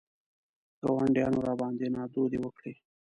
[0.83, 2.73] ګاونډیانو راباندې نادودې وکړې.